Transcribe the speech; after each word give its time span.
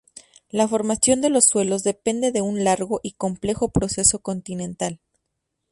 La 0.49 0.67
formación 0.67 1.21
de 1.21 1.29
los 1.29 1.45
suelos 1.45 1.83
depende 1.83 2.31
de 2.31 2.41
un 2.41 2.63
largo 2.63 3.01
y 3.03 3.11
complejo 3.11 3.69
proceso 3.69 4.17
continental. 4.17 4.99